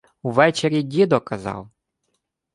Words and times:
—Ввечері 0.23 0.83
дідо 0.83 1.21
казав. 1.21 1.69